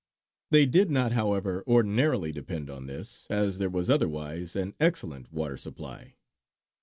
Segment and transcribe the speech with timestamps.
[0.49, 5.57] They did not, however, ordinarily depend on this, as there was otherwise an excellent water
[5.57, 6.15] supply.